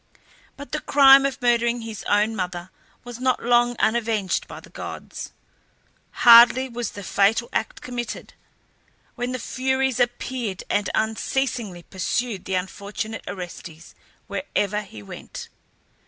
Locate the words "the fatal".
6.93-7.49